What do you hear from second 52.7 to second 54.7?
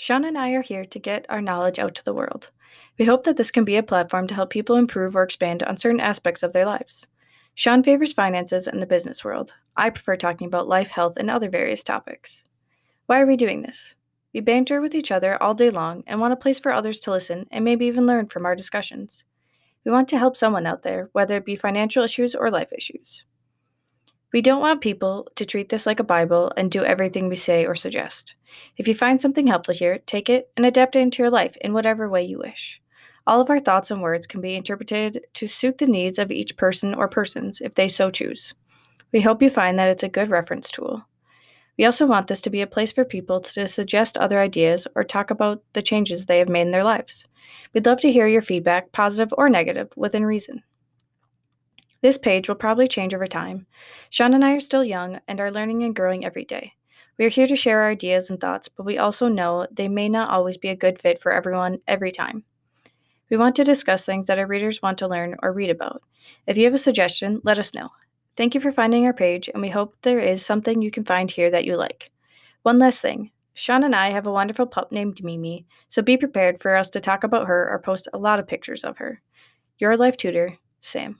change over time. Sean and I are